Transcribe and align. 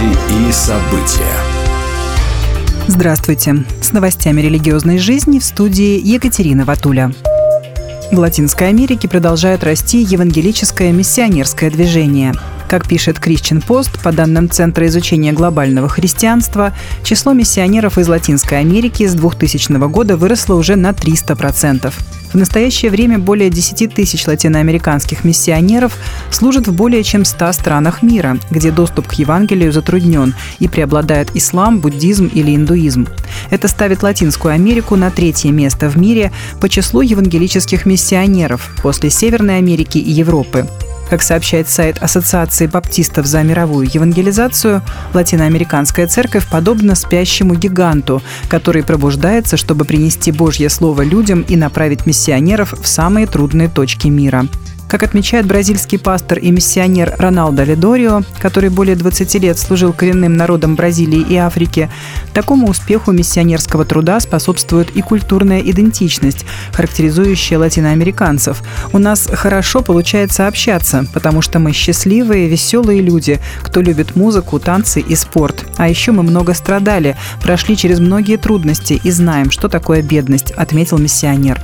Новости 0.00 0.48
и 0.48 0.52
события. 0.52 1.36
Здравствуйте. 2.86 3.64
С 3.82 3.92
новостями 3.92 4.40
религиозной 4.40 4.98
жизни 4.98 5.38
в 5.38 5.44
студии 5.44 6.00
Екатерина 6.02 6.64
Ватуля. 6.64 7.12
В 8.10 8.18
Латинской 8.18 8.68
Америке 8.68 9.08
продолжает 9.08 9.62
расти 9.62 10.02
евангелическое 10.02 10.92
миссионерское 10.92 11.70
движение. 11.70 12.32
Как 12.70 12.86
пишет 12.86 13.18
Christian 13.18 13.66
Post, 13.66 14.00
по 14.00 14.12
данным 14.12 14.48
Центра 14.48 14.86
изучения 14.86 15.32
глобального 15.32 15.88
христианства, 15.88 16.72
число 17.02 17.32
миссионеров 17.32 17.98
из 17.98 18.06
Латинской 18.06 18.60
Америки 18.60 19.08
с 19.08 19.14
2000 19.14 19.88
года 19.88 20.16
выросло 20.16 20.54
уже 20.54 20.76
на 20.76 20.90
300%. 20.90 21.92
В 22.32 22.34
настоящее 22.36 22.92
время 22.92 23.18
более 23.18 23.50
10 23.50 23.92
тысяч 23.92 24.24
латиноамериканских 24.24 25.24
миссионеров 25.24 25.98
служат 26.30 26.68
в 26.68 26.72
более 26.72 27.02
чем 27.02 27.24
100 27.24 27.54
странах 27.54 28.04
мира, 28.04 28.38
где 28.52 28.70
доступ 28.70 29.08
к 29.08 29.14
Евангелию 29.14 29.72
затруднен 29.72 30.36
и 30.60 30.68
преобладает 30.68 31.34
ислам, 31.34 31.80
буддизм 31.80 32.30
или 32.32 32.54
индуизм. 32.54 33.08
Это 33.50 33.66
ставит 33.66 34.04
Латинскую 34.04 34.54
Америку 34.54 34.94
на 34.94 35.10
третье 35.10 35.50
место 35.50 35.88
в 35.88 35.96
мире 35.96 36.30
по 36.60 36.68
числу 36.68 37.00
евангелических 37.00 37.84
миссионеров 37.84 38.70
после 38.80 39.10
Северной 39.10 39.58
Америки 39.58 39.98
и 39.98 40.12
Европы. 40.12 40.68
Как 41.10 41.22
сообщает 41.22 41.68
сайт 41.68 41.98
Ассоциации 42.00 42.68
баптистов 42.68 43.26
за 43.26 43.42
мировую 43.42 43.88
евангелизацию, 43.92 44.80
латиноамериканская 45.12 46.06
церковь 46.06 46.48
подобна 46.48 46.94
спящему 46.94 47.56
гиганту, 47.56 48.22
который 48.48 48.84
пробуждается, 48.84 49.56
чтобы 49.56 49.84
принести 49.84 50.30
Божье 50.30 50.70
Слово 50.70 51.02
людям 51.02 51.42
и 51.42 51.56
направить 51.56 52.06
миссионеров 52.06 52.74
в 52.80 52.86
самые 52.86 53.26
трудные 53.26 53.68
точки 53.68 54.06
мира. 54.06 54.46
Как 54.90 55.04
отмечает 55.04 55.46
бразильский 55.46 56.00
пастор 56.00 56.38
и 56.40 56.50
миссионер 56.50 57.14
Роналдо 57.16 57.62
Ледорио, 57.62 58.22
который 58.40 58.70
более 58.70 58.96
20 58.96 59.34
лет 59.36 59.56
служил 59.56 59.92
коренным 59.92 60.36
народам 60.36 60.74
Бразилии 60.74 61.20
и 61.20 61.36
Африки, 61.36 61.88
такому 62.34 62.68
успеху 62.68 63.12
миссионерского 63.12 63.84
труда 63.84 64.18
способствует 64.18 64.90
и 64.96 65.00
культурная 65.00 65.60
идентичность, 65.60 66.44
характеризующая 66.72 67.56
латиноамериканцев. 67.60 68.64
У 68.92 68.98
нас 68.98 69.28
хорошо 69.32 69.82
получается 69.82 70.48
общаться, 70.48 71.06
потому 71.14 71.40
что 71.40 71.60
мы 71.60 71.72
счастливые, 71.72 72.48
веселые 72.48 73.00
люди, 73.00 73.38
кто 73.62 73.80
любит 73.82 74.16
музыку, 74.16 74.58
танцы 74.58 75.00
и 75.00 75.14
спорт. 75.14 75.66
А 75.76 75.88
еще 75.88 76.10
мы 76.10 76.24
много 76.24 76.52
страдали, 76.52 77.16
прошли 77.40 77.76
через 77.76 78.00
многие 78.00 78.38
трудности 78.38 79.00
и 79.04 79.12
знаем, 79.12 79.52
что 79.52 79.68
такое 79.68 80.02
бедность, 80.02 80.50
отметил 80.50 80.98
миссионер. 80.98 81.60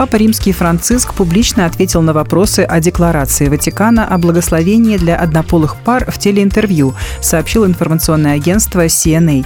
Папа 0.00 0.16
Римский 0.16 0.52
Франциск 0.52 1.12
публично 1.12 1.66
ответил 1.66 2.00
на 2.00 2.14
вопросы 2.14 2.60
о 2.60 2.80
декларации 2.80 3.48
Ватикана 3.48 4.06
о 4.06 4.16
благословении 4.16 4.96
для 4.96 5.14
однополых 5.14 5.76
пар 5.76 6.10
в 6.10 6.18
телеинтервью, 6.18 6.94
сообщил 7.20 7.66
информационное 7.66 8.32
агентство 8.32 8.86
CNA. 8.86 9.44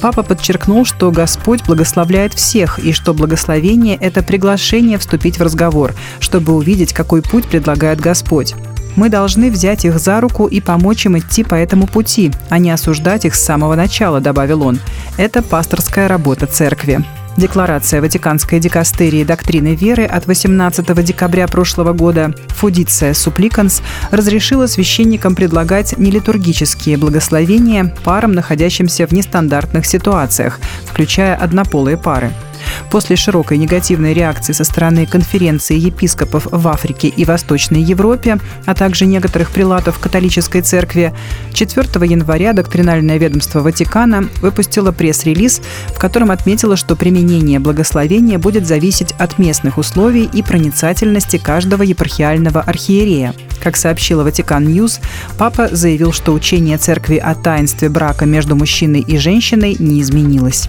Папа 0.00 0.22
подчеркнул, 0.22 0.84
что 0.84 1.10
Господь 1.10 1.64
благословляет 1.64 2.34
всех 2.34 2.78
и 2.78 2.92
что 2.92 3.14
благословение– 3.14 3.96
это 4.00 4.22
приглашение 4.22 4.98
вступить 4.98 5.40
в 5.40 5.42
разговор, 5.42 5.92
чтобы 6.20 6.54
увидеть, 6.54 6.92
какой 6.92 7.20
путь 7.20 7.48
предлагает 7.48 7.98
Господь. 7.98 8.54
Мы 8.94 9.08
должны 9.08 9.50
взять 9.50 9.84
их 9.84 9.98
за 9.98 10.20
руку 10.20 10.46
и 10.46 10.60
помочь 10.60 11.04
им 11.06 11.18
идти 11.18 11.42
по 11.42 11.56
этому 11.56 11.88
пути, 11.88 12.30
а 12.48 12.60
не 12.60 12.70
осуждать 12.70 13.24
их 13.24 13.34
с 13.34 13.44
самого 13.44 13.74
начала, 13.74 14.20
добавил 14.20 14.62
он. 14.62 14.78
Это 15.16 15.42
пасторская 15.42 16.06
работа 16.06 16.46
церкви. 16.46 17.04
Декларация 17.36 18.00
Ватиканской 18.00 18.60
дикастерии 18.60 19.22
доктрины 19.22 19.74
веры 19.74 20.04
от 20.04 20.26
18 20.26 21.04
декабря 21.04 21.46
прошлого 21.46 21.92
года 21.92 22.34
«Фудиция 22.48 23.12
Супликанс» 23.12 23.82
разрешила 24.10 24.66
священникам 24.66 25.34
предлагать 25.34 25.98
нелитургические 25.98 26.96
благословения 26.96 27.94
парам, 28.04 28.32
находящимся 28.32 29.06
в 29.06 29.12
нестандартных 29.12 29.84
ситуациях, 29.84 30.60
включая 30.86 31.36
однополые 31.36 31.98
пары. 31.98 32.32
После 32.90 33.16
широкой 33.16 33.58
негативной 33.58 34.14
реакции 34.14 34.52
со 34.52 34.64
стороны 34.64 35.06
конференции 35.06 35.76
епископов 35.76 36.46
в 36.50 36.68
Африке 36.68 37.08
и 37.08 37.24
Восточной 37.24 37.82
Европе, 37.82 38.38
а 38.64 38.74
также 38.74 39.06
некоторых 39.06 39.50
прилатов 39.50 39.98
католической 39.98 40.60
церкви, 40.60 41.12
4 41.52 41.86
января 42.06 42.52
доктринальное 42.52 43.18
ведомство 43.18 43.60
Ватикана 43.60 44.28
выпустило 44.40 44.92
пресс-релиз, 44.92 45.60
в 45.88 45.98
котором 45.98 46.30
отметило, 46.30 46.76
что 46.76 46.96
применение 46.96 47.58
благословения 47.58 48.38
будет 48.38 48.66
зависеть 48.66 49.12
от 49.18 49.38
местных 49.38 49.78
условий 49.78 50.28
и 50.32 50.42
проницательности 50.42 51.38
каждого 51.38 51.82
епархиального 51.82 52.60
архиерея. 52.60 53.34
Как 53.62 53.76
сообщила 53.76 54.22
Vatican 54.22 54.64
News, 54.64 55.00
папа 55.38 55.68
заявил, 55.72 56.12
что 56.12 56.32
учение 56.32 56.78
церкви 56.78 57.16
о 57.16 57.34
таинстве 57.34 57.88
брака 57.88 58.26
между 58.26 58.54
мужчиной 58.54 59.00
и 59.00 59.18
женщиной 59.18 59.76
не 59.78 60.00
изменилось. 60.00 60.68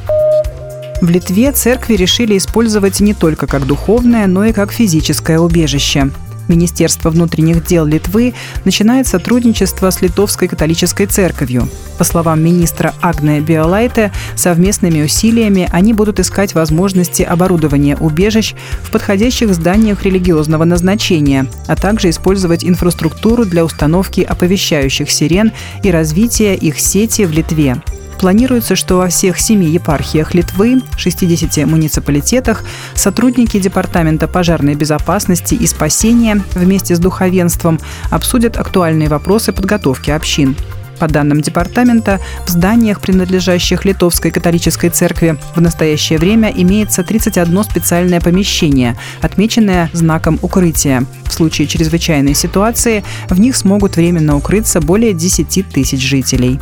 В 0.99 1.09
Литве 1.09 1.51
церкви 1.51 1.93
решили 1.93 2.37
использовать 2.37 2.99
не 3.01 3.13
только 3.13 3.45
как 3.45 3.67
духовное, 3.67 4.25
но 4.25 4.45
и 4.45 4.51
как 4.51 4.71
физическое 4.71 5.37
убежище. 5.37 6.09
Министерство 6.47 7.09
внутренних 7.11 7.63
дел 7.65 7.85
Литвы 7.85 8.33
начинает 8.65 9.05
сотрудничество 9.05 9.91
с 9.91 10.01
Литовской 10.01 10.47
католической 10.47 11.05
церковью. 11.05 11.69
По 11.99 12.03
словам 12.03 12.41
министра 12.41 12.95
Агне 13.01 13.41
Биолайте, 13.41 14.11
совместными 14.35 15.03
усилиями 15.03 15.69
они 15.71 15.93
будут 15.93 16.19
искать 16.19 16.55
возможности 16.55 17.21
оборудования 17.21 17.97
убежищ 17.97 18.55
в 18.81 18.89
подходящих 18.89 19.53
зданиях 19.53 20.03
религиозного 20.03 20.63
назначения, 20.63 21.47
а 21.67 21.75
также 21.75 22.09
использовать 22.09 22.63
инфраструктуру 22.63 23.45
для 23.45 23.65
установки 23.65 24.21
оповещающих 24.21 25.11
сирен 25.11 25.51
и 25.83 25.91
развития 25.91 26.55
их 26.55 26.79
сети 26.79 27.25
в 27.25 27.31
Литве. 27.31 27.81
Планируется, 28.19 28.75
что 28.75 28.97
во 28.97 29.07
всех 29.07 29.39
семи 29.39 29.67
епархиях 29.67 30.33
Литвы, 30.33 30.81
60 30.97 31.67
муниципалитетах, 31.67 32.63
сотрудники 32.95 33.59
Департамента 33.59 34.27
пожарной 34.27 34.75
безопасности 34.75 35.53
и 35.53 35.67
спасения 35.67 36.41
вместе 36.55 36.95
с 36.95 36.99
духовенством 36.99 37.79
обсудят 38.09 38.57
актуальные 38.57 39.09
вопросы 39.09 39.53
подготовки 39.53 40.09
общин. 40.09 40.55
По 40.99 41.07
данным 41.07 41.41
департамента, 41.41 42.19
в 42.47 42.49
зданиях, 42.49 43.01
принадлежащих 43.01 43.85
Литовской 43.85 44.31
католической 44.31 44.89
церкви, 44.89 45.37
в 45.55 45.61
настоящее 45.61 46.17
время 46.17 46.51
имеется 46.55 47.03
31 47.03 47.63
специальное 47.63 48.19
помещение, 48.19 48.97
отмеченное 49.21 49.91
знаком 49.93 50.39
укрытия. 50.41 51.05
В 51.25 51.33
случае 51.33 51.67
чрезвычайной 51.67 52.33
ситуации 52.33 53.03
в 53.29 53.39
них 53.39 53.55
смогут 53.55 53.95
временно 53.95 54.35
укрыться 54.35 54.81
более 54.81 55.13
10 55.13 55.69
тысяч 55.69 56.01
жителей. 56.01 56.59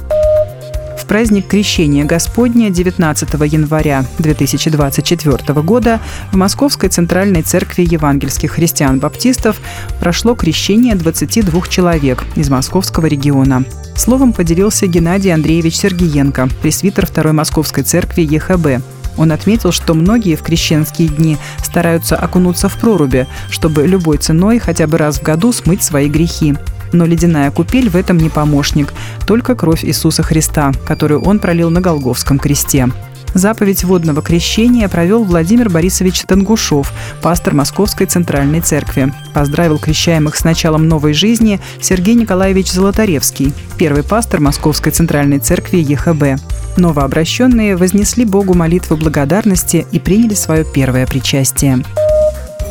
В 0.98 1.06
праздник 1.08 1.48
Крещения 1.48 2.06
Господня 2.06 2.70
19 2.70 3.34
января 3.52 4.06
2024 4.18 5.62
года 5.62 6.00
в 6.32 6.38
Московской 6.38 6.90
Центральной 6.90 7.42
Церкви 7.42 7.84
Евангельских 7.84 8.54
христиан-баптистов 8.54 9.60
прошло 10.00 10.36
крещение 10.36 10.96
22 10.96 11.68
человек 11.68 12.24
из 12.36 12.50
московского 12.50 13.08
региона. 13.08 13.66
Словом 13.96 14.34
поделился 14.34 14.88
Геннадий 14.88 15.34
Андреевич 15.34 15.76
Сергиенко, 15.78 16.50
пресвитер 16.62 17.06
Второй 17.06 17.34
Московской 17.34 17.84
Церкви 17.84 18.22
ЕХБ. 18.22 18.84
Он 19.18 19.32
отметил, 19.32 19.72
что 19.72 19.94
многие 19.94 20.36
в 20.36 20.44
крещенские 20.44 21.08
дни 21.08 21.38
стараются 21.64 22.16
окунуться 22.16 22.68
в 22.70 22.78
проруби, 22.78 23.28
чтобы 23.50 23.88
любой 23.88 24.18
ценой 24.18 24.60
хотя 24.60 24.88
бы 24.88 24.98
раз 24.98 25.20
в 25.20 25.24
году 25.24 25.52
смыть 25.52 25.84
свои 25.84 26.10
грехи. 26.10 26.56
Но 26.92 27.06
ледяная 27.06 27.52
купель 27.52 27.90
в 27.90 27.96
этом 27.96 28.18
не 28.18 28.30
помощник, 28.30 28.94
только 29.28 29.56
кровь 29.56 29.84
Иисуса 29.84 30.24
Христа, 30.24 30.72
которую 30.86 31.22
он 31.22 31.40
пролил 31.40 31.70
на 31.70 31.82
Голговском 31.82 32.40
кресте. 32.40 32.88
Заповедь 33.36 33.84
водного 33.84 34.22
крещения 34.22 34.88
провел 34.88 35.26
Владимир 35.26 35.70
Борисович 35.70 36.22
Тангушов, 36.22 36.94
пастор 37.22 37.54
Московской 37.54 38.08
Центральной 38.08 38.62
Церкви. 38.62 39.14
Поздравил 39.34 39.78
крещаемых 39.78 40.38
с 40.38 40.46
началом 40.46 40.88
новой 40.88 41.14
жизни 41.14 41.60
Сергей 41.82 42.16
Николаевич 42.16 42.72
Золотаревский, 42.72 43.54
первый 43.78 44.04
пастор 44.04 44.40
Московской 44.40 44.94
Центральной 44.94 45.40
Церкви 45.40 45.80
ЕХБ. 45.80 46.42
Новообращенные 46.78 47.76
вознесли 47.76 48.24
Богу 48.24 48.54
молитву 48.54 48.96
благодарности 48.96 49.86
и 49.92 50.00
приняли 50.00 50.34
свое 50.34 50.64
первое 50.64 51.06
причастие. 51.06 51.84